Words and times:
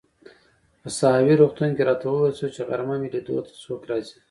په 0.81 0.89
ساحوي 0.99 1.33
روغتون 1.41 1.69
کې 1.75 1.83
راته 1.89 2.05
وویل 2.07 2.35
شول 2.37 2.51
چي 2.55 2.61
غرمه 2.69 2.95
مې 3.01 3.07
لیدو 3.13 3.45
ته 3.47 3.51
څوک 3.63 3.81
راځي. 3.89 4.15